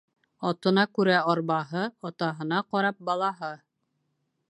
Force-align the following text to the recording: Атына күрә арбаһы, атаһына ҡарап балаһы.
Атына 0.51 0.85
күрә 0.99 1.19
арбаһы, 1.35 1.85
атаһына 2.11 2.65
ҡарап 2.73 3.07
балаһы. 3.11 3.55